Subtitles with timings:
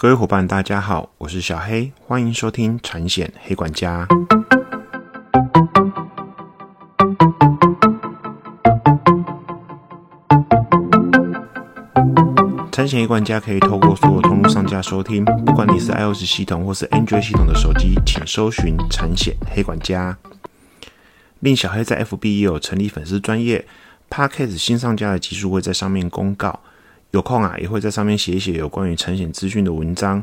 [0.00, 4.06] 各位伙伴，大家好，我是小黑，欢迎收听产险黑管家。
[12.70, 20.16] 产险黑管家可以透过所有通路上架收听，不管你是 iOS 系统或是 Android 系统的手机，请搜寻产险黑管家。
[21.40, 23.66] 令小黑在 FB 也有成立粉丝专业
[24.08, 26.60] ，Parkes 新上架的技术会在上面公告。
[27.12, 30.22] 有空啊，也会在上面写一写有关于产险资讯的文章。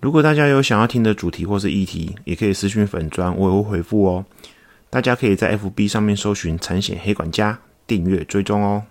[0.00, 4.24] 如果大家有想要听的主题或是议题，也可以私讯粉砖，我也会回复哦。
[4.88, 7.58] 大家可以在 FB 上面搜寻“产险黑管家”，
[7.88, 8.84] 订阅追踪哦。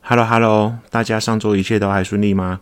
[0.00, 2.60] Hello Hello，大家上周一切都还顺利吗？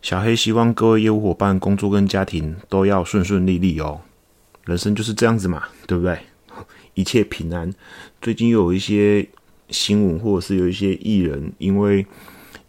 [0.00, 4.00] 小黑希望各位业务伙伴工作跟家庭都要顺顺利利哦。
[4.64, 6.18] 人生就是这样子嘛，对不对？
[6.94, 7.70] 一切平安。
[8.22, 9.28] 最近又有一些。
[9.68, 12.04] 新闻，或者是有一些艺人，因为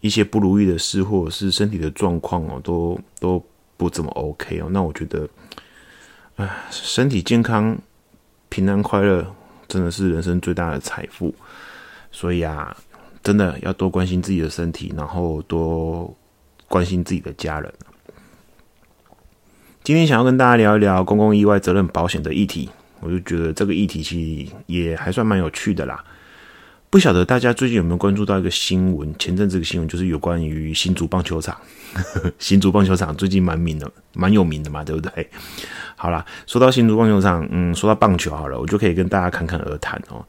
[0.00, 3.44] 一些不如意的事，或者是身体的状况哦，都都
[3.76, 4.68] 不怎么 OK 哦。
[4.70, 5.28] 那我觉得，
[6.36, 7.76] 唉，身体健康、
[8.48, 9.34] 平安快乐，
[9.66, 11.34] 真的是人生最大的财富。
[12.10, 12.76] 所以啊，
[13.22, 16.16] 真的要多关心自己的身体，然后多
[16.68, 17.72] 关心自己的家人。
[19.84, 22.68] 今天想要跟大家聊一聊公共意外责任保险的议题，
[23.00, 26.04] 我就觉得这个议题其实也还算蛮有趣的啦。
[26.90, 29.14] 不晓得大家最近有没有关注到一个新闻？
[29.18, 31.54] 前阵子的新闻就是有关于新竹棒球场。
[32.38, 35.28] 新竹棒球场最近蛮名的，蛮有名的嘛，对不对？
[35.96, 40.24] 好啦，说到新竹棒球场，嗯，说到棒球好了，我就可以跟大家侃侃而谈哦。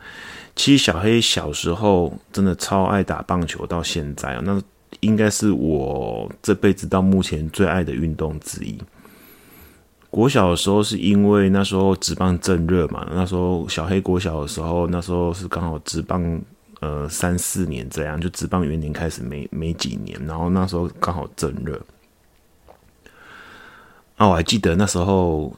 [0.54, 4.62] 其实小黑小时候真的超爱打棒球，到现在啊，那
[5.00, 8.78] 应该是我这辈子到目前最爱的运动之一。
[10.12, 16.42] 国小的时候是因为那时候职棒正热嘛，那时候小黑国小的时候，那时候是刚好职棒
[16.80, 21.80] 呃三四年这样，就职棒元年开始没没几年，然后那时候刚好正热。
[24.18, 25.54] 啊，我还记得那时候，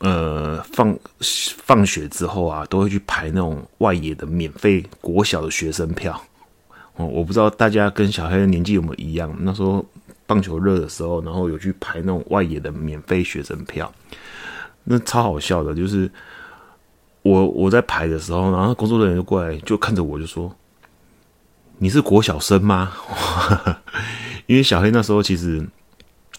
[0.00, 0.94] 呃放
[1.30, 6.20] 放学之后啊，都会去排那种外野的免费国小的学生票。
[6.96, 9.82] 哦，我不知道大家跟小黑的年纪有没有一样，那时候。
[10.32, 13.92] 棒球热的时候，然后有去排那种外野的免费学生票，
[14.84, 15.74] 那超好笑的。
[15.74, 16.10] 就是
[17.20, 20.50] 我我在排的时候，然后工作人员就过来，就看着我就说
[21.76, 22.94] ：“你是国小生吗？”
[24.48, 25.62] 因为小黑那时候其实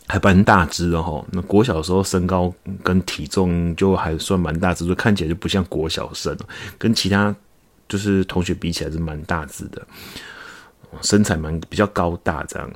[0.08, 1.24] 还蛮大只的哈。
[1.32, 2.52] 那国小的时候身高
[2.84, 6.36] 跟体重就还算蛮大只，就看起来就不像国小生，
[6.80, 7.34] 跟其他
[7.88, 9.86] 就是同学比起来是蛮大只的，
[11.04, 12.68] 身材蛮比较高大这样。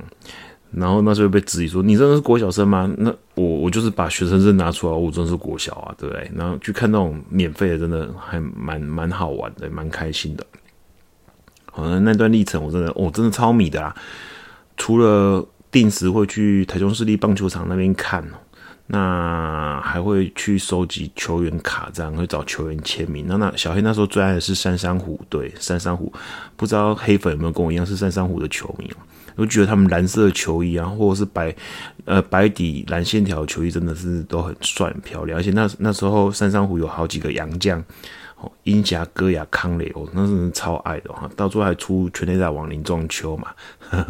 [0.70, 6.30] 然后那时候被质疑说：“你真的是国小生吗？”那我我就是把学生证拿出来，我真的是国小啊，对不对？
[6.34, 10.46] 然后去看那种免费的，真的还蛮蛮好玩的，蛮开心的。
[11.72, 13.94] 好，像那段历程我真的，我真的超迷的啦。
[14.76, 18.22] 除了定时会去台中市立棒球场那边看，
[18.88, 23.24] 那还会去收集球员卡，这样会找球员签名。
[23.26, 26.12] 那那小黑那时候最爱的是三山虎对，三山虎，
[26.56, 28.90] 不知道黑粉有没有跟我一样是三山虎的球迷？
[29.38, 31.54] 我觉得他们蓝色的球衣啊，或者是白
[32.04, 35.38] 呃白底蓝线条球衣，真的是都很帅很漂亮。
[35.38, 37.78] 而且那那时候三山湖有好几个洋将，
[38.40, 41.30] 哦，英甲、戈雅、康雷，哦，那是超爱的哈。
[41.36, 43.46] 到最后还出全垒打王林仲秋嘛。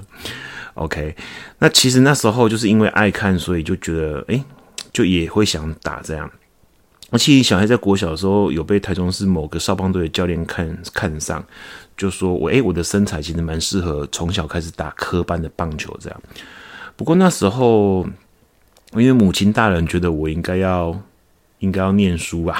[0.74, 1.14] OK，
[1.58, 4.42] 那其实那时候就是因为爱看，所以就觉得哎，
[4.94, 6.30] 就也会想打这样。
[7.10, 11.44] 而且小孩在国小的时候有被台中市某个少棒队的教练看看上。
[11.98, 16.22] 就说我哎，我的身材其实蛮适合从小开始打科班的棒球这样。
[16.96, 18.06] 不过那时候，
[18.92, 20.98] 因为母亲大人觉得我应该要
[21.58, 22.56] 应该要念书啊，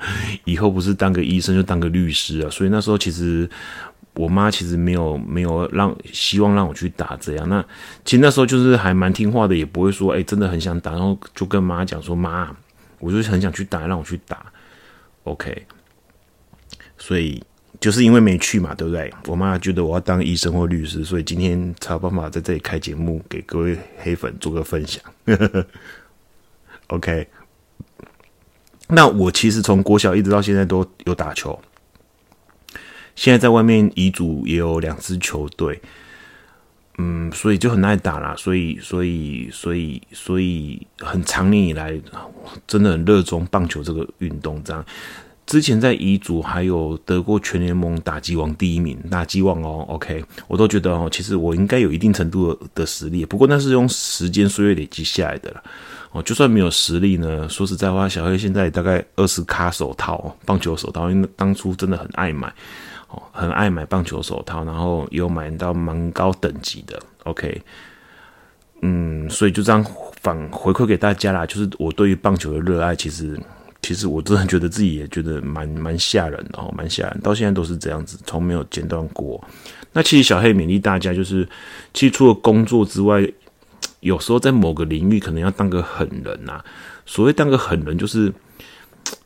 [0.44, 3.48] 以后不是当个医生就当个律师啊，所以那时候其实
[4.14, 7.48] 我妈其实没有没有让希望让我去打这样。
[7.48, 7.64] 那
[8.04, 12.54] 其实那时候就是还蛮听话的，也不会说哎真的很想打，然后就跟妈讲说妈，
[12.98, 14.52] 我就是很想去打，让我去打。
[15.24, 15.66] OK，
[16.98, 17.42] 所以。
[17.82, 19.12] 就是因为没去嘛，对不对？
[19.26, 25.02] 我妈觉得我要当医生或律师，所以今天才有办法在这里开节目，给各位黑粉做个分享。
[26.86, 27.26] OK，
[28.86, 31.60] 那我其实从国小一直到现在都有打球，
[33.16, 35.82] 现在在外面遗嘱也有两支球队，
[36.98, 42.00] 嗯，所以就很爱打啦，所以所以所以所以很长年以来
[42.68, 44.86] 真的很热衷棒球这个运动，这样。
[45.44, 55.62] 之前在彝族还有得过全联盟打击王第一名，打击王哦，OK，我都觉得哦，其实我应该有一定程度的实力，不过那是用时间岁月累积下来的了。
[56.12, 62.48] 哦，就算没有实力呢，说实在话，小黑现在大概二十卡手套，棒球手套，因为当初真的很爱买，
[63.08, 67.62] 哦，很爱买棒球手套，然后有买到蛮高等级的，OK。
[68.82, 69.84] 嗯，所以就这样
[70.20, 71.46] 反回馈给大家啦。
[71.46, 73.40] 就是我对于棒球的热爱，其实
[73.82, 77.20] 其实我真的觉得自己也觉得蛮蛮吓人的哦，蛮吓人。
[77.20, 79.42] 到现在都是这样子，从没有间断过。
[79.92, 81.46] 那其实小黑勉励大家，就是
[81.92, 83.26] 其实除了工作之外，
[84.00, 86.64] 有时候在某个领域可能要当个狠人呐。
[87.04, 88.32] 所谓当个狠人，就是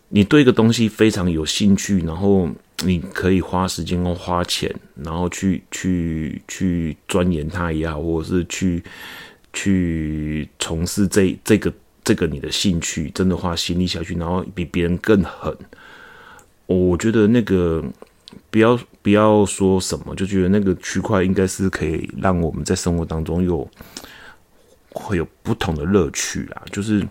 [0.09, 2.49] 你对一个东西非常有兴趣，然后
[2.85, 8.83] 你可以花时间或花钱，然后去去去钻研它也好，或者是去。
[9.59, 11.73] 去从事这这个
[12.07, 15.53] 这个你的兴趣，真的花心力下去，然后比别人更狠。
[16.67, 17.85] 我觉得那个
[18.49, 23.69] 不要不要说什么，就觉得那个区块应该是可以让我们在生活当中有
[24.91, 26.63] 会有不同的乐趣啦。
[26.71, 27.05] 就是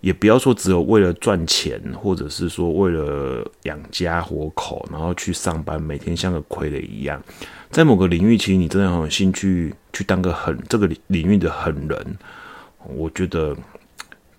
[0.00, 7.20] 也不要说只有为了赚钱，或者是说为了养家活口，然后去上班，每天像个傀儡一样。
[7.72, 12.16] 在某个领域，其实你真的很有兴趣去当个狠这个领域的狠人，
[12.94, 13.56] 我觉得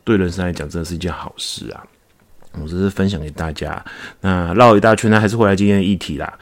[0.07, 1.85] 对人生来讲真的是一件好事啊！
[2.53, 3.83] 我只是分享给大家。
[4.21, 6.39] 那绕一大圈呢，还是回来今天的议题啦。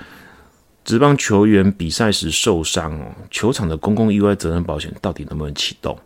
[0.83, 5.97] 职棒球员比赛时受伤哦，球场的公共意外责任保险到底能不能启动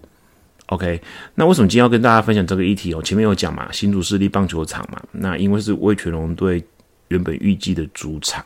[0.67, 1.01] ？OK，
[1.35, 3.03] 那为什么今天要跟大家分享这个议题哦？
[3.03, 6.63] 前面有讲嘛，新竹市立棒球场嘛，那因为是魏全龙队
[7.09, 8.41] 原本预计的主场。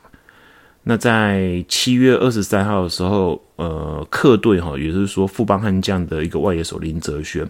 [0.86, 7.50] 那在七月二十三号的时候，呃，客队哈，也就是说富邦悍将的一个外野手林哲轩，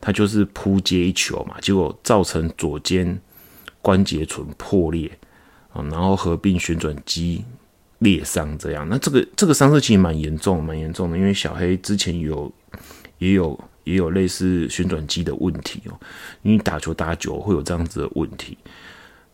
[0.00, 3.20] 他就是扑接一球嘛，结果造成左肩
[3.82, 5.10] 关节唇破裂
[5.74, 7.44] 啊，然后合并旋转肌
[7.98, 8.88] 裂伤这样。
[8.88, 12.50] 那这个这个伤势其实蛮严重，蛮严重的，因为小黑之前有
[13.18, 15.92] 也有也有类似旋转肌的问题哦，
[16.40, 18.56] 因为打球打久会有这样子的问题。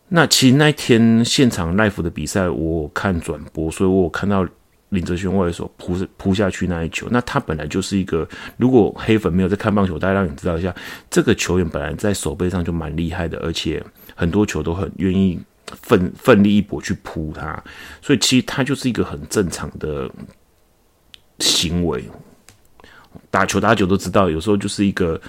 [0.09, 4.47] 那其实那一天现场 live 的比赛，我看转播，所以我看到
[4.91, 7.09] 林哲轩外手扑扑下去那一球。
[7.11, 8.27] 那他本来就是一个，
[8.57, 10.73] 如果黑粉没有在看棒球，大家让你知道一下，
[11.11, 17.61] 这个球员本来在手背上就蛮厉害的，而且很多球都很愿意奋奋力一搏去扑他，
[18.01, 20.09] 所以其实他就是一个很正常的
[21.41, 22.05] 行为。
[23.29, 25.21] 打球打久都知道，有时候就是一个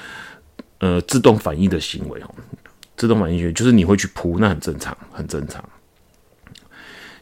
[0.78, 2.36] 呃自动反应的行为哦。
[2.98, 5.64] 自动反应学就是你会去扑，那很正常，很正常。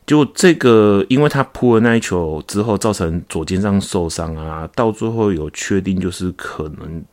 [0.08, 7.04] 就这个，因为他扑了那一球之后，造成左肩上受伤啊，到最后有确定就是可能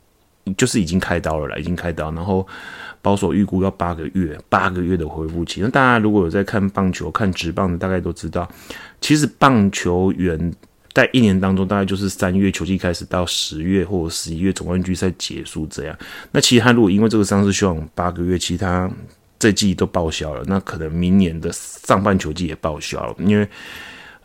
[0.55, 2.47] 就是已经开刀了啦，已经开刀，然后
[3.01, 5.61] 保守预估要八个月，八个月的恢复期。
[5.61, 8.47] 那大家如果有在看棒球、看直棒的，大概都知道，
[9.01, 10.53] 其实棒球员。
[10.93, 15.97] 在一年当中，大概就是三月球季开始到十月或者十一月总冠军赛结束这样。
[16.31, 18.87] 那其实他如果因为这个伤势需要八个月，其他
[19.39, 23.15] 这季都报销了，那可能明年的上半球季也报销了。
[23.17, 23.47] 因为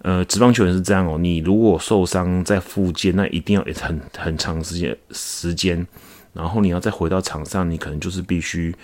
[0.03, 5.87] 呃，职棒球员是这样哦，你如果受伤在复健，那一定要很很长时间时间，
[6.35, 8.75] 然后你要再回到场上，你可能就是必须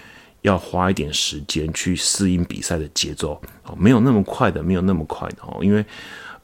[0.41, 5.85] 要花一点时间去适应比赛的节奏哦，没有那么快的，没有那么快的哦，因为。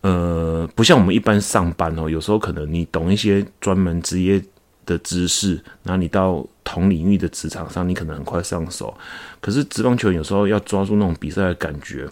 [0.02, 4.43] 呃，不像我们一般上班哦，有时候可能你懂一些专门职业
[4.87, 8.97] 的知识，那你到同领域的职场上，你可能很快上手。
[9.41, 12.08] 可是职棒球员有时候要抓住那种比赛的感觉，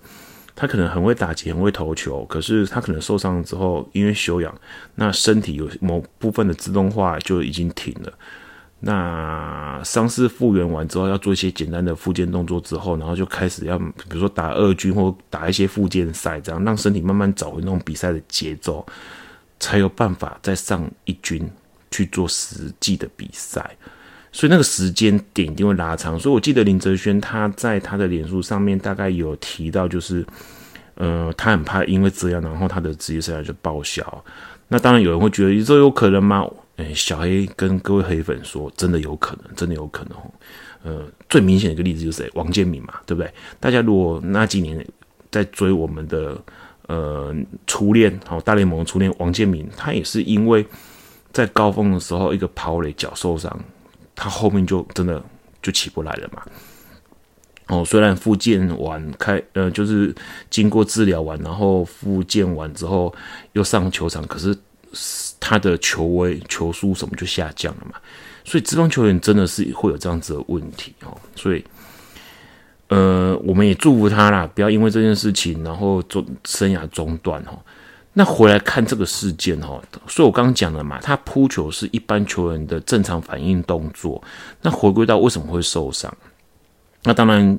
[0.54, 4.54] 他可能很会打击，很会投球，可是他可能受伤之后，因为休养，
[4.96, 8.12] 那身体有某部分的自动化就已经停了。
[8.80, 18.86] 那伤势复原完之后，要做一些简单的复健动作之后，然后就开始要，比如说打二军或打一些复健赛，这样让身体慢慢找回那种比赛的节奏，
[19.58, 21.50] 才有办法再上一军
[21.90, 23.68] 去做实际的比赛。
[24.30, 26.16] 所以那个时间点一定会拉长。
[26.16, 30.24] 所以我记得林哲轩他在他的脸书上面大概有提到，就是，
[30.94, 34.24] 呃，他很怕因为这样，然后他的职业生涯就报销。
[34.68, 36.46] 那当然有人会觉得这有可能吗？
[36.78, 40.16] 哎，小黑跟各位黑粉说，真的有可能，真的有可能。
[40.84, 42.30] 呃，最明显的一个例子就是谁？
[42.34, 43.28] 王建民嘛，对不对？
[43.58, 44.86] 大家如果那几年
[45.28, 46.40] 在追我们的
[46.86, 47.34] 呃
[47.66, 50.64] 初恋，好大联盟初恋王建民，他也是因为
[51.32, 53.58] 在高峰的时候一个跑垒脚受伤，
[54.14, 55.20] 他后面就真的
[55.60, 56.42] 就起不来了嘛。
[57.66, 60.14] 哦，虽然复健完开，呃，就是
[60.48, 63.12] 经过治疗完，然后复健完之后
[63.54, 64.56] 又上球场，可是。
[65.40, 67.92] 他的球威、球速什么就下降了嘛，
[68.44, 71.16] 所以职棒球员真的是会有这样子的问题哦。
[71.36, 71.64] 所以，
[72.88, 77.58] 呃，我们也祝福他啦，不要因为这件事情然后中生涯中断哦。
[78.14, 84.20] 那回来看这个事件哦，所以我刚刚讲了嘛，他扑球是一般球员的正常反应动作。
[84.60, 86.12] 那回归到为什么会受伤？
[87.04, 87.56] 那当然，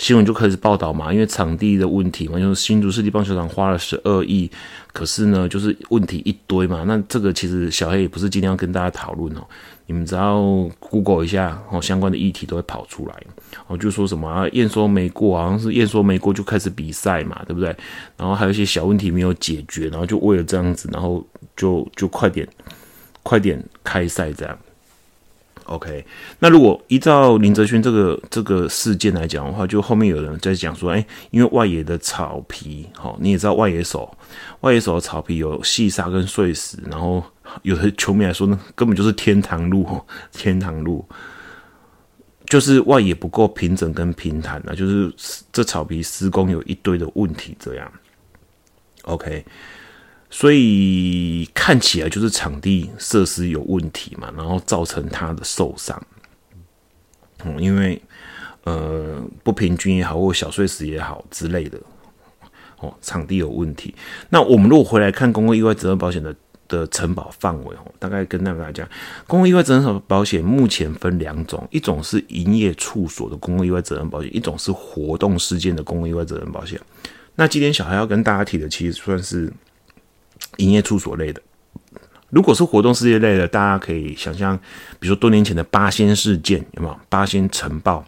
[0.00, 4.50] 新闻就开始报道嘛，因为场地的问题嘛，就是新竹市立棒球场花了十二亿，
[4.94, 6.84] 可是呢，就是问题一堆嘛。
[6.86, 9.42] 那这个其实小黑也不是今天要跟大家讨论哦，
[9.84, 10.40] 你们只要
[10.78, 13.14] Google 一下哦，相关的议题都会跑出来。
[13.66, 17.68] 哦，就说什么啊，验收没过，好像是验收没过就开始比赛嘛，对不对？
[18.16, 21.22] 然后还有一些小问题没有解决，然后就为了这样子，然后
[21.54, 22.48] 就就快点
[23.22, 24.58] 快点开赛这样。
[25.70, 26.04] OK，
[26.40, 34.12] 那如果依照林哲轩这个这个事件来讲的话，就后面有人在讲说，哎，因为外野的草皮，好，你也知道外野手，
[34.62, 37.22] 外野手的草皮有细沙跟碎石，然后
[37.62, 39.86] 有的球迷来说呢，根本就是天堂路，
[40.32, 41.06] 天堂路，
[42.46, 45.14] 就是外野不够平整跟平坦啊，就是
[45.52, 47.92] 这草皮施工有一堆的问题，这样
[49.02, 49.44] ，OK。
[50.32, 56.00] 所以看起来就是场地设施有问题嘛，然后造成他的受伤。
[57.44, 58.00] 嗯，因为
[58.62, 61.76] 呃不平均也好，或小碎石也好之类的，
[62.78, 63.92] 哦，场地有问题。
[64.28, 66.32] 那我们如果回来看公共意外责任保险的
[66.68, 68.88] 的承保范围哦，大概跟大家讲，
[69.26, 76.80] 公共意外责任保险目前分两种，一种是营业处所的公共意外责任保险，一种是活动事件的公共意外责任保险。
[77.34, 79.52] 那今天小孩要跟大家提的，其实算是。
[80.60, 81.42] 营业处所类的，
[82.28, 84.56] 如果是活动事业类的，大家可以想象，
[84.98, 88.04] 比如说多年前的八仙事件，有没有八仙晨报？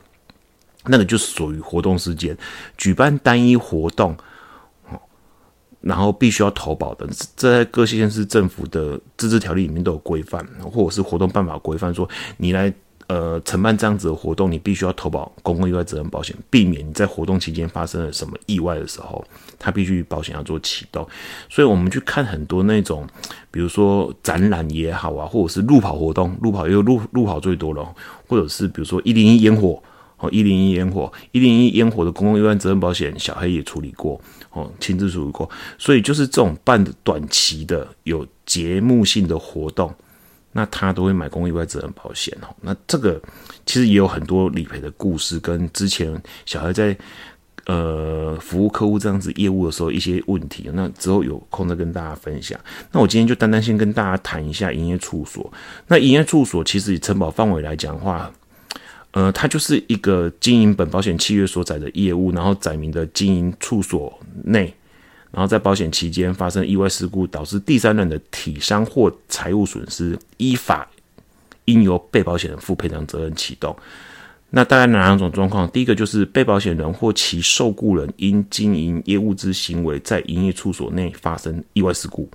[0.87, 2.37] 那个就属于活动事件，
[2.77, 4.17] 举办单一活动，
[5.81, 12.73] 然后必须要投保的，这在各县市政府的自治条例里面都有规范，或者是活动办法规范，说你来。
[13.13, 19.23] 呃，承办这样子的活动，你必须要投保公共意外责任保险，避免你在活动期间发生了什么意外的时候，
[19.59, 21.07] 它必须保险要做启动。
[21.51, 23.07] 所以，我们去看很多那种，
[23.51, 27.95] 比如说展览也好啊，或者是路跑活动，路跑也有路路跑最多了，
[28.27, 29.83] 或者是比如说一零一烟火
[30.17, 34.19] 哦，一零一烟火，一零一烟火的公共意外责任保险，小黑也处理过
[34.53, 35.51] 哦，亲自处理过。
[35.77, 39.95] 所以，就是这种办短期的有节目性的活动。
[40.53, 42.55] 那他都会买公益外责任保险哦。
[42.61, 43.21] 那这个
[43.65, 46.97] 其实也有很多理赔的故事，跟之前小孩在
[47.67, 50.71] 呃服务客户这样子业务的时候一些问题。
[50.75, 52.59] 那之后有空再跟大家分享。
[52.91, 55.53] 那我今天就单单先跟大家谈一下营业处所。
[55.89, 58.31] 那营业处所其实以承保范围来讲的话，
[59.13, 64.75] 呃，它就是一个经营本保险契约所载的业务，然后载明的经营处所内。
[65.33, 70.87] 然后在保险期间发生意外事故，导致第三人的体伤或财务损失，依法
[71.65, 73.75] 应由被保险人负赔偿责任启动。
[74.51, 75.67] 那大概哪两种状况？
[75.71, 82.29] 第一个就是被保险人或其受雇人因经营业务之行为，在营业处所内发生意外事故。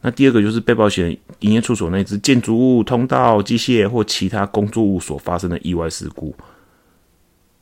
[0.00, 6.32] 那第二个就是被保险营业处所内之建筑物、通道、机械或其他工作物所发生的意外事故。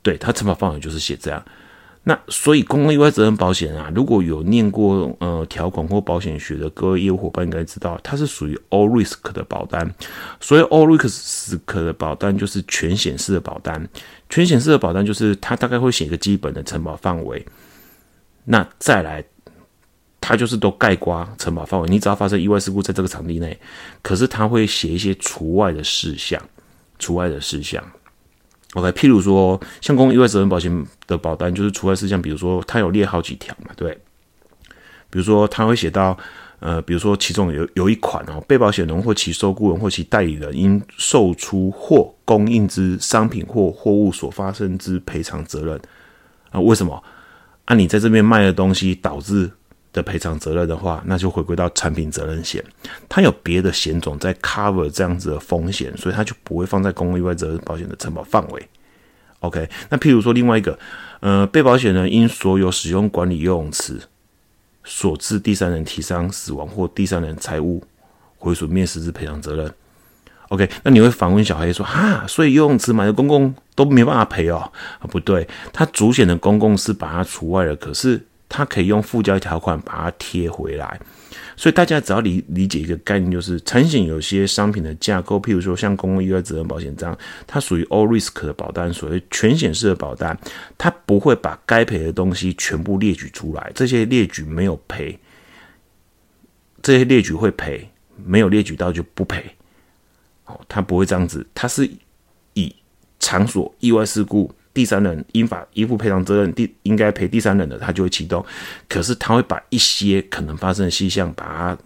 [0.03, 1.43] 对它承保范围就是写这样。
[2.05, 9.89] 那所以公共意外责任保险啊，如果有念过呃条款或保险学的各位业务伙伴应该知道，它是属于 all risk 的保单。
[10.41, 13.87] 所以 all risk 的保单就是全险式的保单。
[14.29, 17.45] 全险式的保单就是它大概会写一个基本的承保范围。
[18.43, 19.23] 那再来，
[20.19, 21.87] 它就是都盖刮承保范围。
[21.87, 23.57] 你只要发生意外事故在这个场地内，
[24.01, 26.41] 可是它会写一些除外的事项，
[26.99, 27.81] 除外的事项。
[28.73, 33.97] OK，譬如说，像公共意外责任保险的保单，就是除外事项，比如说它有列好几条嘛，对。
[35.09, 36.17] 比如说，它会写到，
[36.59, 45.79] 呃，比如说其中有有一款哦，被保险人或其受雇人或其代理人因售出或供应之商品或货物所发生之赔偿责任
[46.49, 47.03] 啊，为什么？
[47.65, 49.51] 啊，你在这边卖的东西导致。
[49.93, 52.61] 的赔偿责任的话，那就回归到产品责任险，
[53.07, 58.67] 它有别的险种在 cover 这样子的风险，所以它就不会放在公共意外责任保险的承保范围。
[59.41, 60.77] OK，那譬如说另外一个，
[61.19, 63.99] 呃，被保险人因所有使用管理游泳池
[64.83, 67.83] 所致第三人提伤、死亡或第三人财物
[68.37, 69.71] 毁损灭失之赔偿责任。
[70.49, 74.71] OK，那你会反问小孩说，哈，所以游泳池买的公共都没办法赔哦？
[74.99, 78.25] 啊，不对，它主险的公共是把它除外了，可是。
[78.55, 80.99] 它可以用附加条款把它贴回来，
[81.57, 87.17] 所以大家只要理理解一个概念，就是产险有些商品的架构，譬如说像公共意外责任保险这样，
[87.47, 90.37] 它属于 all risk 的保单，所谓全险式的保单，
[90.77, 95.17] 它不会把该赔的东西全部列举出来，这些列举没有赔，
[96.83, 97.89] 这些列举会赔，
[98.23, 99.43] 没有列举到就不赔，
[100.45, 101.89] 哦，它不会这样子，它是
[102.53, 102.75] 以
[103.19, 104.53] 场所意外事故。
[104.73, 108.43] 第三人应法依附赔偿责任，第应该赔第三人的，他就会启动。
[108.89, 111.77] 可是他会把一些可能发生的事项，把它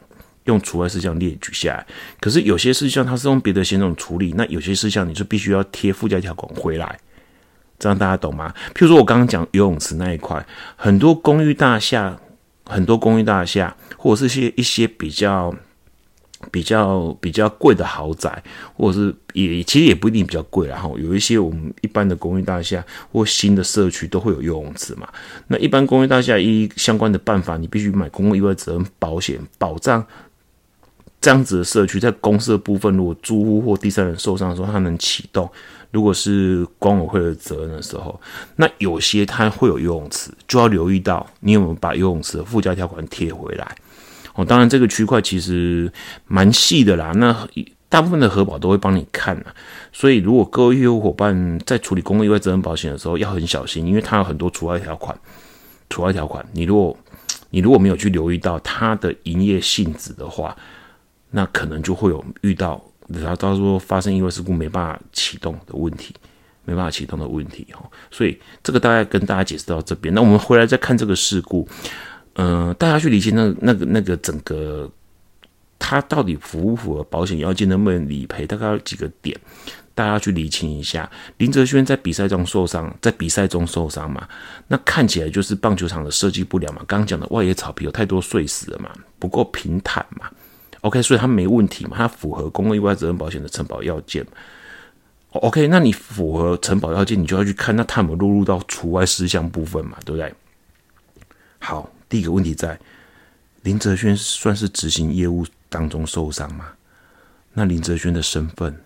[0.46, 1.86] 用除外事项列举下来。
[2.22, 6.98] 可是有些事项它是用别的险种处理，那有些事项你是必须要贴附加条款回来。
[7.77, 8.53] 这样大家懂吗？
[8.74, 12.17] 譬如说我刚刚讲游泳池那一块，很多公寓大厦，
[12.65, 15.53] 很多公寓大厦，或者是些一些比较。
[16.51, 18.44] 比较比较贵的豪宅，
[18.75, 25.08] 或者是也其实也不一定比较贵，然后有一些我们一般的公寓大厦或新的社区都会有游泳池嘛。
[25.48, 30.06] 那一般公寓大厦一相关的办法，你必须买公共意外责任保险，保障
[31.20, 35.50] 这样子的社区在公司的部分，如果住户或第三人受伤的时候，它能启动。
[35.89, 38.20] 如果是管委会的责任的时候，
[38.58, 43.75] 那有些它会有游泳池，就要留意到你有没有把游泳池的附加条款贴回来。
[44.38, 45.91] 哦，当然这个区块其实
[46.27, 47.12] 蛮细的啦。
[47.15, 47.48] 那
[47.89, 49.53] 大部分的核保都会帮你看啊，
[49.91, 55.17] 所以如果各位业务伙伴在处理公共意外责任保险的时候要很小心，因为它有很多除外条款。
[55.89, 56.96] 除外条款，你如果
[57.50, 60.53] 你如果没有去留意到它的营业性质的话，
[61.32, 66.13] 那可能就会有遇到，然后到时候发生意外事故没办法启动的问题，
[66.65, 67.89] 没办法启动的问题哈。
[68.12, 70.13] 所以这个大概跟大家解释到这边。
[70.13, 71.65] 那我们回来再看这个事故。
[72.39, 74.88] 嗯，大家去理清那那个那个整个，
[75.79, 78.46] 它到底符不符合保险要件，能不能理赔？
[78.46, 79.36] 大概有几个点，
[79.96, 81.10] 大家去理清一下。
[81.38, 84.27] 林哲轩在比赛中受伤，在比赛中受伤嘛，
[84.67, 86.84] 那看起来就是棒球场的设计不良嘛。
[86.88, 90.29] 刚刚讲的外野草皮有太多碎石了嘛，不够平坦嘛。
[90.82, 94.24] OK，所以他没问题嘛，他符合公共意外责任保险的承保要件。
[95.32, 100.32] OK，那你符合承保要件，你就要去看那他有没有落入到除外事项部分嘛，对不对？
[101.58, 101.89] 好。
[102.10, 102.80] 第一个问题在
[103.64, 106.70] 林哲轩算是执行业务当中受伤吗？
[107.54, 108.82] 那林哲轩的身份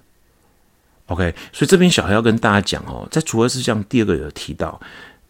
[1.07, 4.79] ，OK，所以这边小孩要跟大家讲哦，在除了事项第二个有提到，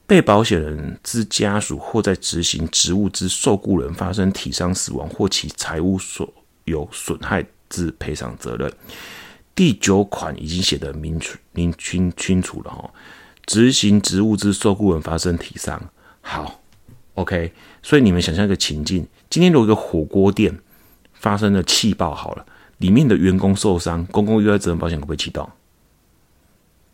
[0.05, 6.31] 被保险人之家属或在执行职务之受雇人发生体伤死亡或其财物所
[6.65, 8.71] 有损害之赔偿责任。
[9.53, 11.19] 第九款已经写的明
[11.51, 12.93] 明清清楚了哦，
[13.45, 15.89] 执行职务之受雇人发生体伤，
[16.21, 16.60] 好。
[17.15, 17.51] OK，
[17.81, 20.57] 所以你们想象一个情境：今天如果一个火锅店
[21.13, 22.45] 发生了气爆，好了，
[22.77, 25.47] 里面的员工受伤，公共意外责任保险可不可以启动？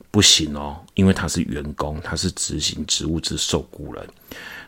[0.10, 4.08] 不行哦，因为他是员工，他是执行职务之受雇人。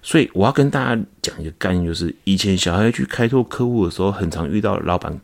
[0.03, 5.19] 所以我要跟大家讲一个概念，就是以前小孩去开拓客户的时候，很常遇到老板，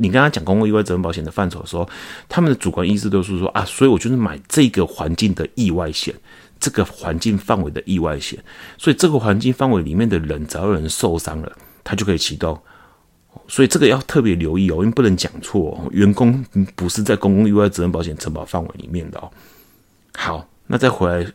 [0.00, 1.88] 你跟他讲公共意外责任保险的范畴的时候，
[2.28, 6.14] 他们的主观意识都是说啊，所以我就是买这个环境的意外险。
[6.58, 8.38] 这个环境范围的意外险，
[8.76, 11.50] 所以这个环境范围里面的人，只要有人受伤了，
[11.82, 12.60] 他就可以启动。
[13.48, 16.44] 所以这个要特别留意哦，因为不能讲错，哦员工
[16.76, 19.30] 不是在公共意外责任保险承保范围里面的哦。
[20.14, 21.26] 好，那再回来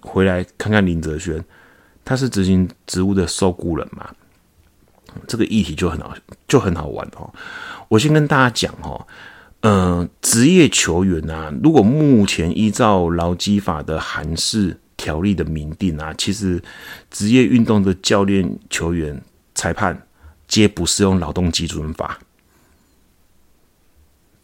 [0.00, 1.44] 回来看看林哲轩，
[2.02, 4.08] 他是执行职务的受雇人嘛？
[5.26, 6.14] 这个议题就很好，
[6.48, 7.32] 就很好玩哦。
[7.88, 9.06] 我先跟大家讲哦。
[9.62, 16.62] 呃，职业球员啊，如果目前依照劳基法的韩式条例的明定啊，其实
[17.10, 19.20] 职业运动的教练、球员、
[19.54, 20.06] 裁判
[20.48, 22.18] 皆不适用劳动基准法。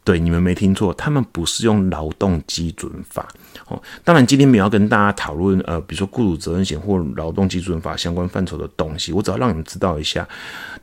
[0.07, 3.27] 对，你们没听错，他们不是用劳动基准法。
[3.66, 10.25] 哦，当然今天没有要跟大家讨论，呃，比如说雇主责任险或劳动基准法相关范畴的东西，我只要让你们知道一下。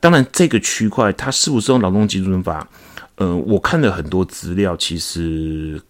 [0.01, 2.67] 当然，这个区块它是不是用劳动基准法？
[3.15, 5.81] 嗯，我看了很多资料，其实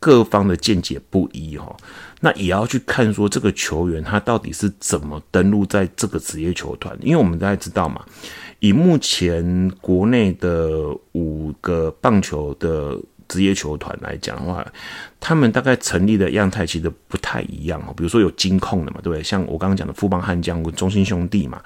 [0.00, 1.76] 各方的见解不一哈。
[2.18, 8.04] 那也要去看说这个球员他到底是怎么登录在这个职业球团，因为我们大家知道嘛，
[8.60, 10.70] 以目前国内的
[11.12, 12.96] 五个棒球的
[13.26, 14.64] 职业球团来讲的话，
[15.18, 17.94] 他们大概成立的样态其实不太一样哦。
[17.96, 19.22] 比如说有金控的嘛，对不对？
[19.22, 21.62] 像我刚刚讲的富邦悍将中心兄弟嘛。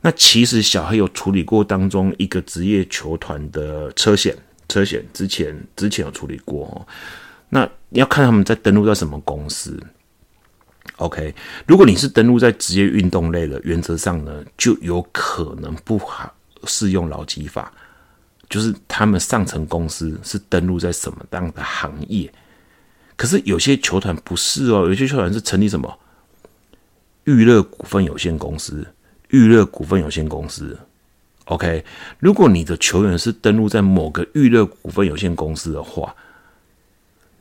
[0.00, 4.36] 那其实小黑有处理过当中一个职业球团的车险。
[4.68, 6.86] 车险之前之前有处理过哦，
[7.48, 9.82] 那要看他们在登录在什么公司。
[10.96, 11.32] OK，
[11.66, 16.00] 如果你是登录在职业运动类的，原则上呢就有可能不
[16.64, 17.72] 适用劳基法，
[18.48, 22.32] 就是他们上层公司是登录在什么样的行业。
[23.16, 25.98] 可是有些球团不是哦，有些球团是成立什么
[27.24, 28.86] 娱乐股份有限公司，
[29.28, 30.76] 娱乐股份有限公司。
[31.44, 31.84] OK，
[32.18, 36.14] 如果你的球员是登录在某个娱乐股份有限公司的话，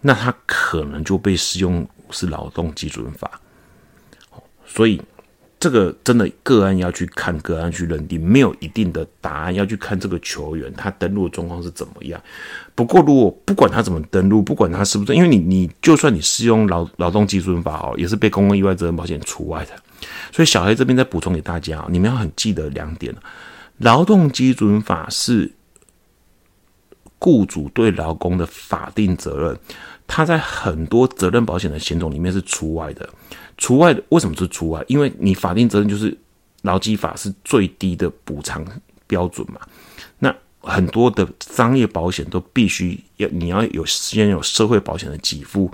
[0.01, 3.39] 那他可能就被适用是劳动基准法。
[4.65, 5.01] 所以
[5.59, 12.21] 这个真的个案要去看个案去认定，没有一定的答案，要去看这个球员他登录的状况是怎么样。
[12.75, 19.71] 不过如果不管他怎么登录，不管他是不是，因为你你就算你适用劳劳动基准法哦，也是被公共意外责任保险除外的。
[20.31, 23.15] 所以小黑这边再补充给大家，你们要很记得两点。
[23.77, 25.51] 劳动基准法是
[27.17, 29.59] 雇主对劳工的法定责任，
[30.07, 33.07] 它在很多责任保险的险种里面是除外的。
[33.57, 34.83] 除外的为什么是除外？
[34.87, 36.17] 因为你法定责任就是
[36.61, 38.65] 劳基法是最低的补偿
[39.05, 39.59] 标准嘛。
[40.19, 45.71] 那很多的商业保险都必须要你要有先有社会保险的给付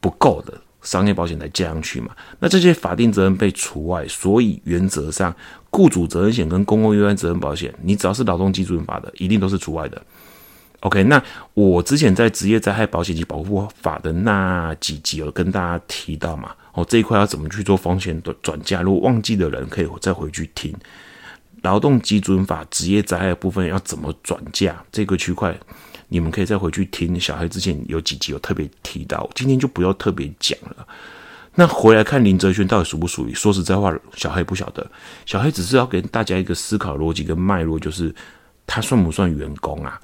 [0.00, 2.14] 不够的商业保险才加上去嘛。
[2.38, 5.34] 那这些法定责任被除外，所以原则上
[5.70, 10.02] 雇主责任险跟公共意外责任保险，你只要是劳动基准法的，一定都是除外的。
[10.84, 11.22] OK，那
[11.54, 16.54] 我之前在职业灾害保险及保护法的那几集有跟大家提到嘛？
[16.74, 18.82] 哦，这一块要怎么去做风险的转嫁？
[18.82, 20.74] 如果忘记的人可以再回去听。
[21.62, 24.76] 劳动基准法职业灾害部分要怎么转嫁？
[24.92, 25.58] 这个区块
[26.08, 27.18] 你们可以再回去听。
[27.18, 30.86] 小黑之前有几集有特别提到，今天就不要特别讲了。
[31.54, 33.32] 那回来看林哲轩到底属不属于？
[33.32, 34.86] 说实在话，小黑不晓得。
[35.24, 38.14] 小黑只是要给大家一个思考逻辑跟脉络，就是
[38.66, 39.98] 他算不算员工啊？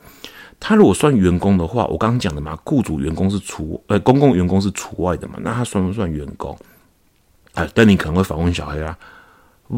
[0.62, 6.57] 他如果算员工的话，我刚刚讲的嘛，雇主员工是除呃公共员工是除外的嘛，那他算不算员工？
[7.55, 8.96] 哎，但你可能会反问小黑啊，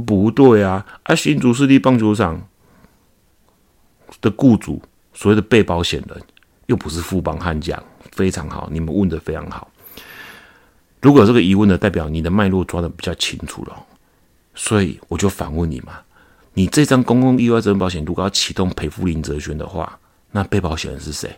[0.05, 2.43] 不对啊，啊新竹市立棒球场
[4.21, 4.83] 的雇主
[5.15, 6.21] 所谓的被保险人
[6.67, 9.71] 又不是富邦悍将，非常好，你们问的非常好。
[11.01, 13.87] 如果有这个疑问的，代表你的脉络抓的比较清楚了，
[14.57, 15.93] 所以我就反问你嘛，
[16.55, 19.97] 你这张公共意外责任保险如果要启动赔付林哲轩的话。
[20.33, 21.35] 那被保险人是谁？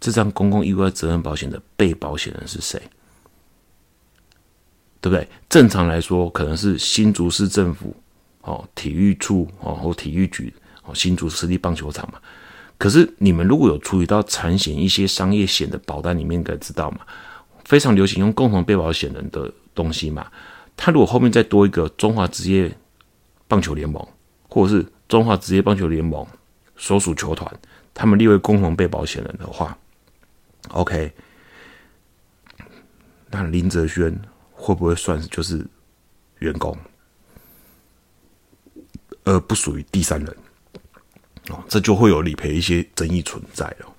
[0.00, 2.80] 这张公共意外责任保险的被保险人是谁？
[5.00, 5.28] 对不对？
[5.48, 7.94] 正常来说，可能是新竹市政府
[8.40, 10.52] 哦，体育处哦，或体育局
[10.84, 12.18] 哦，新竹实力棒球场嘛。
[12.78, 17.00] 可是你们如果有处理到产险一些商业险的保单里面，应该知道嘛？
[17.64, 20.26] 非常流行用共同被保险人的东西嘛。
[20.76, 22.76] 他如果后面再多一个中华职业
[23.46, 24.06] 棒球联盟，
[24.48, 26.26] 或者是中华职业棒球联盟
[26.76, 27.50] 所属球团。
[27.94, 29.78] 他们列为共同被保险人的话
[30.70, 31.12] ，OK，
[33.30, 35.64] 那林哲轩会不会算就是
[36.40, 36.76] 员工，
[39.22, 40.36] 而不属于第三人？
[41.50, 43.93] 哦，这就会有理赔一些争议存在了。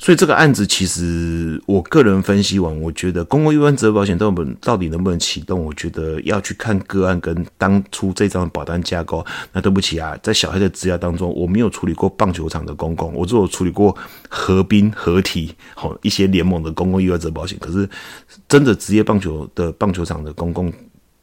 [0.00, 5.64] 所以这个案子其实我个人分析完，我觉得公共意外责任保险到本到底能不能启动？
[5.64, 9.26] 我觉得要去看个案跟当初这张保单架构。
[9.52, 13.94] 那对不起啊，在小黑的资料当中，我没有处理过棒球场的公共，我只有处理过
[14.28, 17.58] 合并合体好一些联盟的公共意外责任保险。
[17.58, 17.88] 可是
[18.48, 20.72] 真的职业棒球的棒球场的公共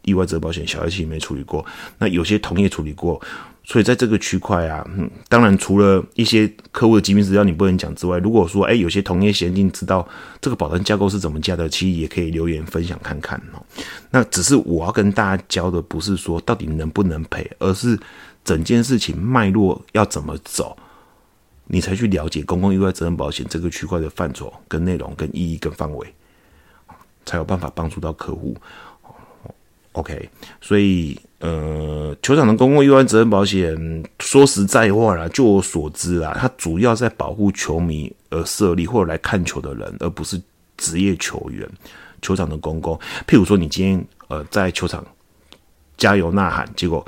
[0.03, 1.65] 意外责任保险，小黑其实没处理过。
[1.97, 3.21] 那有些同业处理过。
[3.67, 10.07] 所以在这个区块啊，嗯，当然除了一些客户的疾病资料你不能讲之外，如果说哎有些同业先进知道
[10.39, 13.61] 这个保单架构是怎么加的，其实也可以留言分享看看哦。
[14.11, 17.99] 那只是我要跟大家教的不是说到底能不能赔，而是
[18.43, 20.77] 整件事情脉络要怎么走，
[21.65, 26.13] 你才去了解公共意外责任保险这个区块的范畴、跟内容、跟意义、跟范围，
[27.25, 28.55] 才有办法帮助到客户。
[29.93, 30.29] OK，
[30.61, 40.41] 所以呃，球场的公共意外责任保险，说实在话啦，就我所知啦，它主要在保护球迷而设立或者来看球的人，而不是
[40.75, 41.69] 职业球员。
[42.23, 45.05] 球场的公共，譬如说你今天呃在球场
[45.97, 47.05] 加油呐喊，结果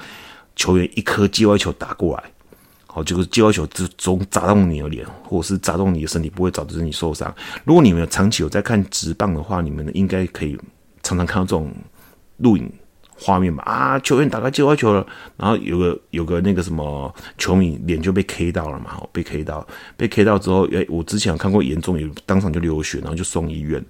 [0.55, 2.23] 球员一颗界外球打过来，
[2.85, 7.33] 好，这个界外球之中砸中你的脸，或者是砸中你的身体，不会导致你受伤。
[7.63, 10.55] 如果你们长期有在看直棒的话，你们应该可以
[11.01, 11.73] 常常看到这种。
[12.39, 12.71] 录影
[13.19, 15.05] 画面嘛啊，球员打开接外球了，
[15.37, 23.83] 然后有个有个那个什么球迷脸就被 K 到了嘛，被 K 到，被 K 到之后，诶，我之前看过严重，有当场就流血，然后就送医院。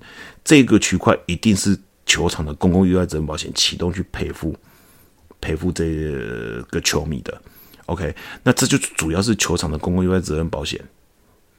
[0.46, 4.56] 这个区块一定是球场的公共意外责任保险启动去赔付
[5.42, 5.84] 赔付这
[6.70, 7.42] 个球迷的。
[7.88, 10.80] OK，那这就主要是球场的公共意外责任保险，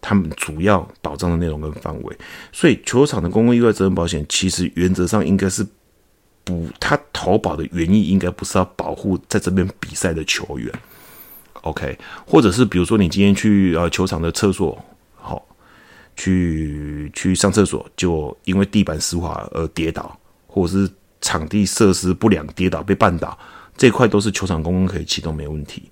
[0.00, 2.18] 他们主要保障的内容跟范围。
[2.50, 5.66] 所以球场的公共意外责任保险其实原则上应该是。
[6.48, 10.72] 不，他投保的原意应该不是要保护在这边比赛的球员
[11.60, 14.82] ，OK，或者是比如说你今天去呃球场的厕所，
[15.14, 15.44] 好，
[16.16, 23.38] 去去上厕所，就因为地板湿滑而跌倒，或者是场地设施不良跌倒被绊倒，
[23.76, 25.90] 这块都是球场公共可以启动没问题。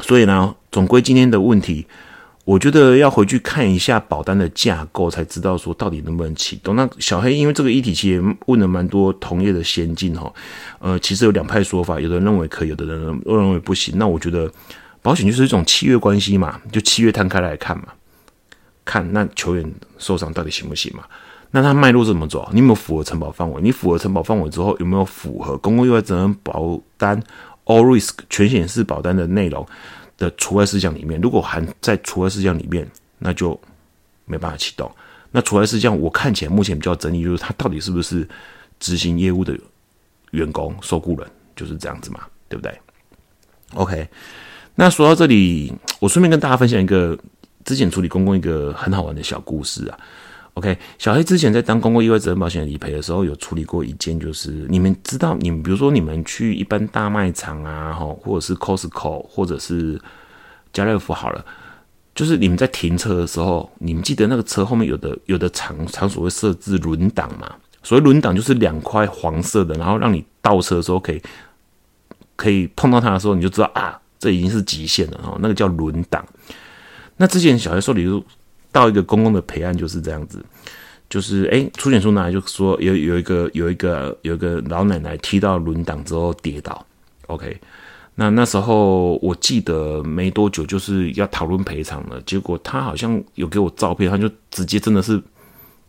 [0.00, 1.86] 所以呢，总归今天的问题。
[2.44, 6.74] 我觉得要回去看一下保单的架构，才知道说到底能不能启动。
[6.74, 10.32] 那小黑因为这个议题其实问了蛮多同业的先进哈，
[10.80, 13.96] 呃，其实有两派说法，有的人认为可以，有的人认为不行。
[13.96, 14.50] 那我觉得
[15.02, 17.84] 保险就是一种契约关系嘛，就契约摊开来看嘛，
[18.84, 21.04] 看那球员受伤到底行不行嘛？
[21.52, 22.48] 那他脉络怎么走？
[22.52, 23.62] 你有没有符合承保范围？
[23.62, 27.22] 你符合承保范围之后，有没有符合公共意外责任保单
[27.66, 29.64] All Risk 全险式保单的内容？
[30.22, 33.60] 的除外事项里面，如果含在除外事项里面，那就
[34.24, 34.88] 没办法启动。
[35.32, 38.28] 那除外事项，我看起来目前比较争议就是他到底是不是
[38.78, 39.58] 执行业务的
[40.30, 42.72] 员工、受雇人，就是这样子嘛，对不对
[43.74, 44.06] ？OK，
[44.76, 47.18] 那说到这里，我顺便跟大家分享一个
[47.64, 49.98] 之前处理公共一个很好玩的小故事啊。
[50.54, 59.98] OK，小黑之前在当公共意外责任保险理赔的时候，有处理过一件，就是你们知道，你们比如说你们去一般大卖场啊，吼，或者是 Costco，或者是
[60.70, 61.42] 家乐福好了，
[62.14, 67.50] 就是你们在停车的时候，你们记得那个车后面有的有的场场所会设置轮挡嘛？
[67.82, 71.22] 所谓轮挡就是两块黄色的，然后让你倒车的时候可以
[72.36, 76.22] 可以碰到它的时候，你就知道啊，这已经是极限了哦，那个叫轮挡。
[77.16, 78.22] 那之前小黑说，你就。
[78.72, 80.44] 到一个公共的陪案就是这样子，
[81.08, 86.84] 就是哎，出险书拿来就说有有一个有一个有一个老奶奶踢到轮挡之后跌倒
[87.26, 87.60] ，OK，
[88.14, 95.22] 那那时候我记得没多久就是要讨论赔偿了，结果他好像有给我照片，他就直接真的是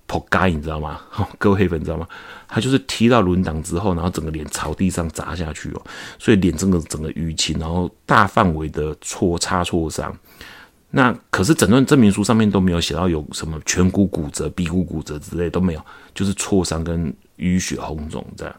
[0.06, 1.00] 扑街，你知道吗？
[1.40, 2.06] 各位黑粉知道吗？
[2.50, 5.82] 他就是踢到轮挡之后，然后整个脸朝地上砸下去哦，
[6.20, 10.14] 所以脸真的整个淤青，然后大范围的挫擦挫伤。
[10.96, 18.56] 那可是诊断证明书上面都没有写到有什么颧骨骨折、鼻骨骨折之类都没有，就是挫伤跟淤血红肿这样。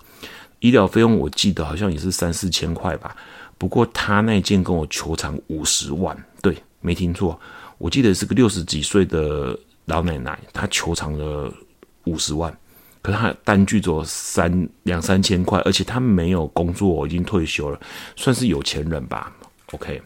[0.58, 3.16] 医疗费用我记得好像也是三四千块吧。
[3.56, 7.38] 不过他那件跟我求偿五十万，对，没听错，
[7.78, 11.54] 我记得是个六十几岁的老奶奶，她求偿了
[12.02, 12.52] 五十万，
[13.00, 17.80] 可是她单据只有三两三千块，而且她没有工作，已经退休了，
[18.16, 19.32] 算是有钱人吧。
[19.70, 20.02] OK。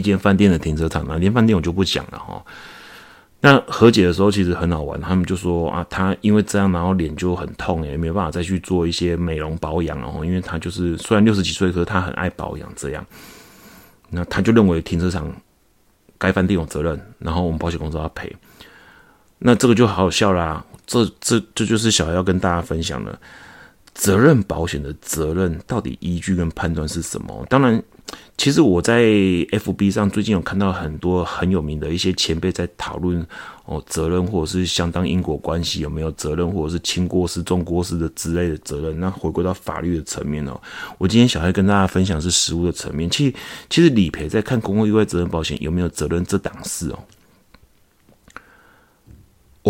[0.00, 2.42] 一间饭店的停车场，哪间饭店我就不讲了哈。
[3.42, 10.24] 那和解的时候其实很好玩，他们就说啊，他因为这样，然后脸就很痛，也没有办法再去做一些美容保养了哈。
[10.24, 13.04] 因为他就是虽然六十几岁，可是他很爱保养这样。
[14.10, 15.30] 那他就认为停车场
[16.18, 18.34] 该饭店有责任，然后我们保险公司要赔。
[19.38, 23.18] 那这个就好好笑啦，这这这就是小孩要跟大家分享的，
[23.94, 27.46] 责任保险的责任到底依据跟判断是什么？
[27.48, 27.82] 当然。
[28.36, 33.24] 其实我在 FB 上最近有看到很多很有名的一些前辈在讨论
[33.66, 40.58] 哦责任或者是相当因果关系有没有责任或者是轻过失重过失的之类的责任，那回归到法律的层面哦。
[40.96, 43.10] 我今天想要跟大家分享是实物的层面。
[43.10, 43.34] 其实
[43.68, 46.98] 其实理赔在看公共意外责任保险有没有责任这档事哦。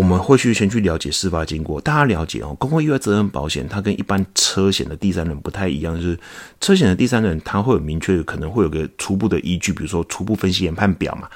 [0.00, 2.56] 我们会去先去了解事发经过，大家了解哦。
[2.58, 6.18] 公共意外责任保险它跟一般车险的第三人不太一样，就是
[6.58, 11.28] 车险的第三人他会有明确可能会有个初步的依据，比如说初步分析研判表嘛。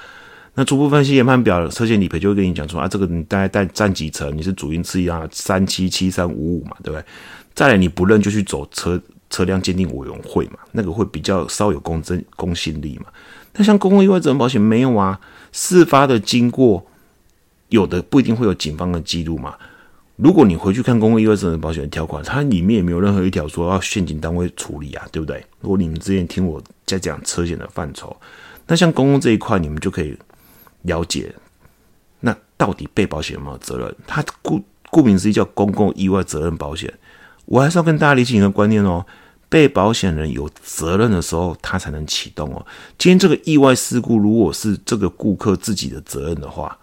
[0.55, 7.05] 那初步分析研判表，车险理赔就会跟你讲说啊，这个你大概占占几成，你是主因次一啊，三七七三五五嘛，对不对？
[7.53, 8.99] 再来你不认就去走车
[9.29, 13.05] 车辆鉴定委员会嘛，那个会比较稍有公正公信力嘛。
[13.53, 15.19] 那像公共意外责任保险没有啊，
[15.51, 16.83] 事发的经过。
[17.69, 19.55] 有的不一定会有警方的记录嘛？
[20.17, 25.43] 如果你回去看公共意外责任保险的条款，它里面也没有任何一条说要现警单位处理啊，对不对？
[25.59, 28.15] 如果你们之前听我在讲车险的范畴，
[28.65, 30.17] 那像公共这一块，你们就可以
[30.83, 31.33] 了解，
[32.21, 33.93] 那到底被保险有没有责任？
[34.07, 36.93] 它顾顾名思义叫公共意外责任保险。
[37.45, 39.05] 我还是要跟大家理清一个观念哦，
[39.49, 42.65] 被保险人有责任的时候，他才能启动哦。
[42.97, 46.77] 今天这个意外事故，如果是这个顾客自己的责任的话，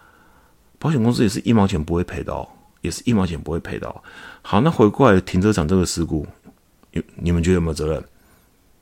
[0.83, 2.45] 保险公司也是一毛钱不会赔的哦，
[2.81, 4.03] 也是一毛钱不会赔的哦。
[4.41, 6.27] 好，那回过来停车场这个事故，
[6.91, 8.03] 你你们觉得有没有责任？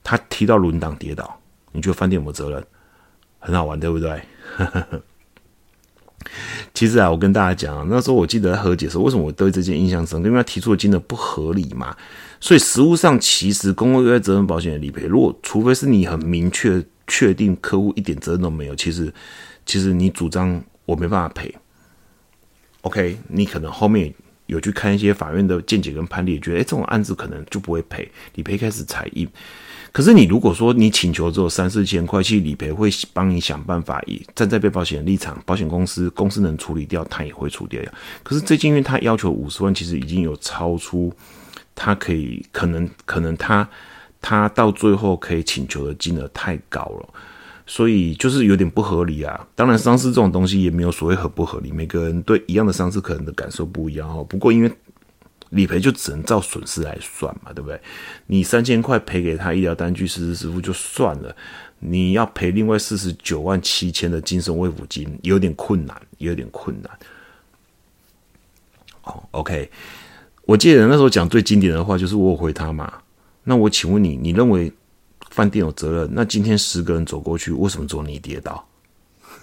[0.03, 1.39] 他踢到轮挡跌倒，
[1.71, 2.65] 你觉得饭店有没有责任？
[3.37, 4.19] 很好玩，对不对？
[6.73, 10.17] 其实啊，我跟大家讲，那时候我记得和解时候，为什么我对这件印象深？
[10.23, 11.95] 因为他提出的金额不合理嘛。
[12.39, 19.13] 所以实物上，其实公共意外责任保险的理赔，如果除非是你很明确确定客户一点责任都没有，其实
[19.67, 21.53] 其实你主张我没办法赔。
[22.81, 24.13] OK，你可能后面
[24.47, 29.27] 有去看一些法院的见解跟判例，觉得哎，这种案子可能就不会赔，理赔开始裁印。
[29.91, 37.91] 可是你如果说你请求只有三四千块，其实理赔会帮你想办法，以站在被保险人立场，保险公司公司能处理掉，他也会处理掉。
[38.23, 41.13] 可是最近因为他要求五十万，其实已经有超出
[41.75, 43.67] 他可以，可能可能他
[44.21, 47.09] 他到最后可以请求的金额太高了。
[47.71, 49.47] 所以就是有点不合理啊！
[49.55, 54.21] 当然，伤势这种东西也没有所谓合不合理，每个人对一样的伤势可能的感受不一样哦。
[54.25, 54.69] 不过因为
[55.51, 57.79] 理赔就只能照损失来算嘛，对不对？
[58.27, 61.33] 你三千块赔给他医疗单据、实时支付就算了，
[61.79, 66.91] 你要赔另外四十九万七千的精神慰抚金，有点困难，有点困难。
[69.05, 69.71] 哦，OK，
[70.43, 72.95] 我记得那时候讲最经典的话就是我回他嘛。
[73.45, 74.69] 那我请问你，你认为？
[75.31, 78.67] 饭店有责任，那今天十个人走过去，为什么只有你跌倒？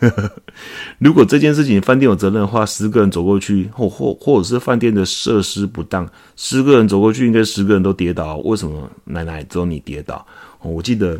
[0.99, 8.37] 如果这件事情饭店有责任的话，十个人走过去，或或或者是饭店的设施不当，十个人走过去，应该十个人都跌倒。
[8.39, 10.25] 为什么奶奶只有你跌倒？
[10.61, 11.19] 我记得，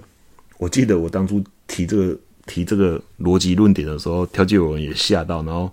[0.59, 5.73] 我记得我当初提这个提这个逻辑论点的时候，调解委员也吓到，然后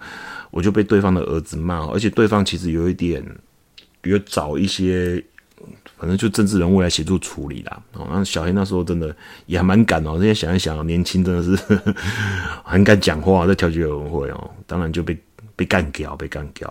[0.50, 3.24] 我就被对方的儿子骂，而且对方其实有一点，
[4.04, 5.24] 有找一些。
[6.06, 7.82] 反正就政治人物来协助处理啦。
[7.94, 9.14] 哦，那小黑那时候真的
[9.48, 10.20] 也还蛮敢哦。
[10.20, 11.80] 现在想一想，年轻真的是
[12.64, 15.18] 很敢讲话，在调解委员会哦，当然就被
[15.56, 16.70] 被干掉，被干掉。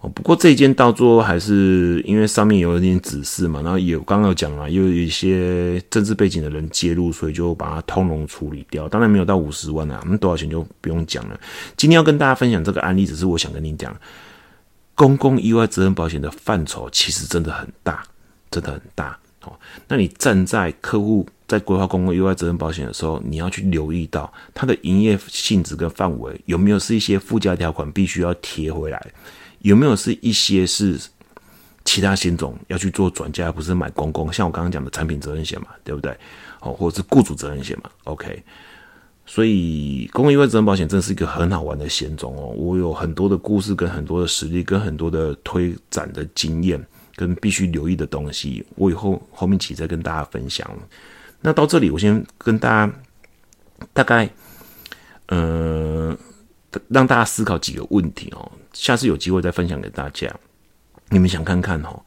[0.00, 8.88] 哦，不过这一件到最后还是因为上面有一点指示嘛，然后有刚刚有讲了，又有一些政治背景的人介入，所以就把它通融处理掉。
[8.88, 11.40] 当然没有到五十万啊，那多少钱就不用讲了。
[11.76, 13.92] 今天要跟大家分享这个案例，只是我想跟你讲，
[14.94, 18.04] 公共意外责任保险的范畴其实真的很大。
[18.50, 19.52] 真的很大哦。
[19.86, 29.06] 那你站在客户在规划公共意外责任保险的时候，你要去留意到它的营业性质跟范围有没有是一些附加条款必须要贴回来，
[29.60, 31.00] 有没有是一些是
[31.84, 36.14] 其他险种要去做转嫁，而不是买公共，像我刚刚讲的产品责任险嘛，对不对？
[36.60, 37.88] 哦，或者是雇主责任险嘛。
[38.04, 38.42] OK，
[39.24, 42.48] 所以公共意外责任保险真的是一个很好玩的险种哦。
[42.56, 46.84] 我有很多的故事，跟很多的实力，跟很多的推展的经验。
[47.18, 50.70] 跟必须留意的东西，我以后后面起再跟大家分享。
[51.40, 52.92] 那到这里，我先跟大家
[53.92, 54.30] 大概，
[55.26, 56.16] 呃，
[56.86, 58.52] 让大家思考几个问题哦。
[58.72, 60.32] 下次有机会再分享给大家。
[61.08, 62.00] 你们想看看哦？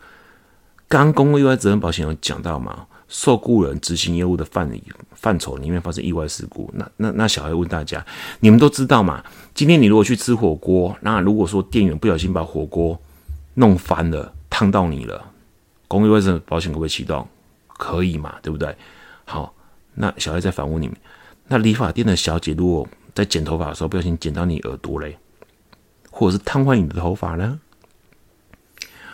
[0.87, 2.87] 刚公共意外责任保险有讲到嘛？
[3.09, 4.71] 受雇人执行业务的范
[5.13, 8.05] 范畴里面发生意外事故，那那那小孩问大家，
[8.39, 9.21] 你们都知道嘛？
[9.53, 12.97] 今天你如果去吃火锅，那如果说店员不小心把火锅
[13.55, 14.33] 弄翻了。
[14.61, 15.25] 烫到你了，
[15.87, 17.27] 公益卫生保险可不可以启动？
[17.79, 18.77] 可以嘛，对不对？
[19.25, 19.55] 好，
[19.95, 20.91] 那小孩再反问你：
[21.47, 25.17] 那理发店的小姐如果在剪头发的时候不小心剪到你耳朵嘞，
[26.11, 27.59] 或者是烫坏你的头发呢？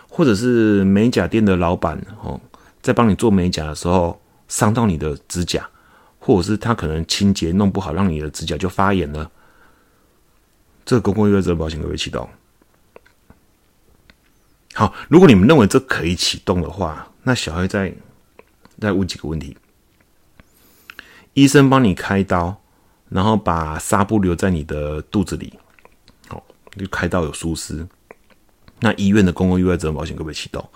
[0.09, 2.41] 或者是美甲店的老板哦，
[2.81, 5.65] 在帮你做美甲的时候伤到你的指甲，
[6.19, 9.31] 或者是他可能清洁弄不好，让你的指甲就发炎了，
[10.83, 12.27] 这个公共意外责任保险可不可以启动？
[14.77, 17.91] 好，如果你们认为这可以启动的话，那小黑再
[18.79, 19.57] 再问几个问题：
[21.33, 22.61] 医生帮你开刀，
[23.09, 25.51] 然后把纱布留在你的肚子里，
[26.27, 26.43] 好，
[26.77, 27.87] 就开刀有疏失，
[28.81, 30.69] 那医院的公共意外责任保险可不可以启动？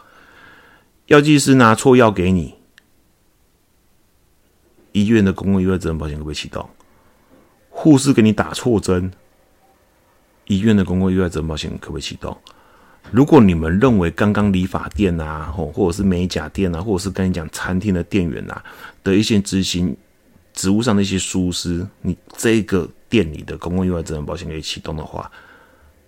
[1.06, 2.56] 药剂师拿错药给你，
[4.94, 6.68] 医院的公共意外责任保险可不可以启动？
[7.70, 9.12] 护士给你打错针，
[10.46, 12.36] 医院的公共意外责任保险可不可以启动？
[13.10, 18.64] 如果你们认为刚刚理发店啊，或或者是美甲店啊，或者是跟你讲餐厅的店员啊
[19.04, 19.96] 的一些执行
[20.54, 25.30] 职务上的一些疏失，你这个店里的公共意外责任保险可以启动的话，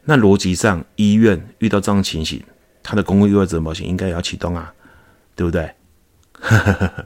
[0.04, 2.42] 那逻辑上医院遇到这样情形，
[2.82, 4.72] 他的公共意外责任保险应该也要启动啊，
[5.36, 5.70] 对不对？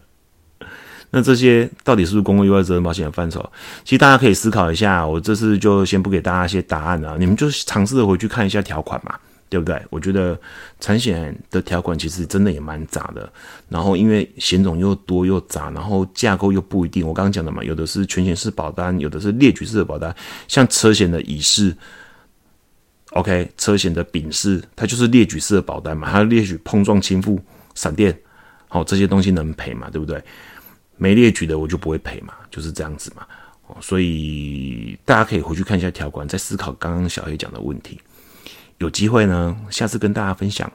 [1.09, 3.39] 那这些到底是不是公共意外责任保险的范畴？
[3.85, 5.07] 其实大家可以思考一下。
[5.07, 9.17] 我这次就先不给大家一些答案了，你们就尝试着回去看一下条款嘛。
[9.49, 9.81] 对不对？
[9.89, 10.39] 我觉得
[10.79, 13.31] 产险的条款其实真的也蛮杂的，
[13.69, 17.07] 然后因为险种又多又杂，然后架构又不一定。
[17.07, 20.13] 我刚刚讲的嘛，有的是全险式保单，有的是列举式的保单。
[20.47, 21.75] 像车险的乙式
[23.11, 27.39] ，OK，车险的丙式，它就是列举式的保单嘛，它列举碰撞、倾覆、
[27.73, 28.17] 闪电，
[28.67, 29.89] 好这些东西能赔嘛？
[29.89, 30.21] 对不对？
[30.97, 33.25] 没列举的我就不会赔嘛，就是这样子嘛。
[33.81, 37.99] 所以大家可以回去看一下条款，再思考刚刚小黑讲的问题。
[38.79, 40.71] 有机会呢，下次跟大家分享。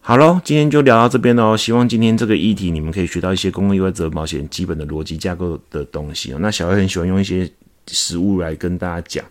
[0.00, 1.56] 好喽，今天就聊到这边喽。
[1.56, 6.38] 希望今天这个议题你们可以学到一些公共意外责任保险基本的逻辑架构的东西哦。
[6.40, 7.50] 那小黑很喜欢用一些
[7.88, 9.24] 实物来跟大家讲，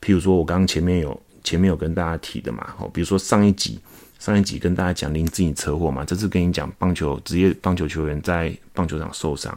[0.00, 3.78] 譬如说我刚刚前面有前面有跟大家提的嘛，哦，比如说上一集
[4.18, 9.56] 上一集跟大家讲林志颖车祸嘛，这次跟你讲棒球职业棒球球员在棒球场受伤。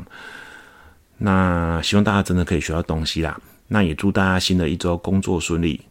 [1.17, 3.39] 那希望大家真的可以学到东西啦。
[3.69, 5.81] 那也祝大家新的一周工作顺利。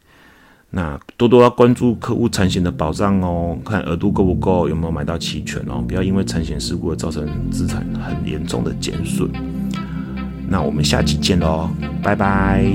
[0.70, 5.82] 那多多要关注客户产险的保障哦，看额度够不够，有没有买到期权哦。
[5.88, 9.30] 不要因为产险事故而造成资产很严重的减损。
[10.46, 11.70] 那我们下期见喽，
[12.02, 12.70] 拜拜。